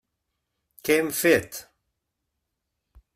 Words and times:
Què 0.87 0.95
hem 1.01 1.11
fet? 1.19 1.61